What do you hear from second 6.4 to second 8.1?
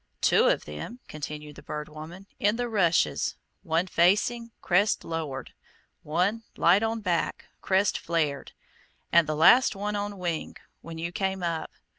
light on back, crest